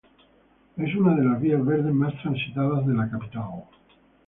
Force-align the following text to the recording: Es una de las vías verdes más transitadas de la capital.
Es 0.77 0.95
una 0.95 1.13
de 1.15 1.23
las 1.23 1.39
vías 1.39 1.63
verdes 1.63 1.93
más 1.93 2.19
transitadas 2.23 2.87
de 2.87 2.95
la 2.95 3.07
capital. 3.07 3.65